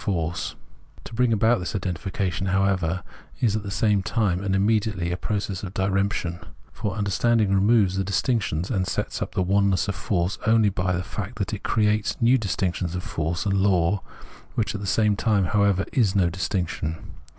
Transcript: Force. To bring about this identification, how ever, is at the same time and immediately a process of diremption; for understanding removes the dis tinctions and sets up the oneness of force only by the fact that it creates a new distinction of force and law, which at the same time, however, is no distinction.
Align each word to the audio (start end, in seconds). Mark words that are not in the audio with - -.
Force. 0.03 0.55
To 1.03 1.13
bring 1.13 1.31
about 1.31 1.59
this 1.59 1.75
identification, 1.75 2.47
how 2.47 2.65
ever, 2.65 3.03
is 3.39 3.55
at 3.55 3.61
the 3.61 3.69
same 3.69 4.01
time 4.01 4.43
and 4.43 4.55
immediately 4.55 5.11
a 5.11 5.15
process 5.15 5.61
of 5.61 5.75
diremption; 5.75 6.39
for 6.73 6.95
understanding 6.95 7.53
removes 7.53 7.97
the 7.97 8.03
dis 8.03 8.19
tinctions 8.19 8.71
and 8.71 8.87
sets 8.87 9.21
up 9.21 9.35
the 9.35 9.43
oneness 9.43 9.87
of 9.87 9.93
force 9.93 10.39
only 10.47 10.69
by 10.69 10.93
the 10.93 11.03
fact 11.03 11.35
that 11.37 11.53
it 11.53 11.61
creates 11.61 12.15
a 12.19 12.23
new 12.23 12.39
distinction 12.39 12.87
of 12.87 13.03
force 13.03 13.45
and 13.45 13.61
law, 13.61 14.01
which 14.55 14.73
at 14.73 14.81
the 14.81 14.87
same 14.87 15.15
time, 15.15 15.43
however, 15.45 15.85
is 15.93 16.15
no 16.15 16.31
distinction. 16.31 16.97